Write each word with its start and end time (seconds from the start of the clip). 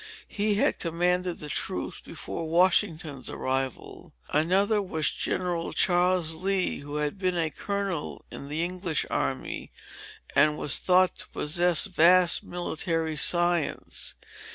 He 0.27 0.55
had 0.55 0.79
commanded 0.79 1.37
the 1.37 1.47
troops 1.47 2.01
before 2.01 2.49
Washington's 2.49 3.29
arrival. 3.29 4.13
Another 4.31 4.81
was 4.81 5.11
General 5.11 5.73
Charles 5.73 6.33
Lee, 6.33 6.79
who 6.79 6.95
had 6.95 7.19
been 7.19 7.37
a 7.37 7.51
colonel 7.51 8.25
in 8.31 8.47
the 8.47 8.63
English 8.63 9.05
army, 9.11 9.71
and 10.35 10.57
was 10.57 10.79
thought 10.79 11.13
to 11.17 11.29
possess 11.29 11.85
vast 11.85 12.43
military 12.43 13.15
science. 13.15 14.15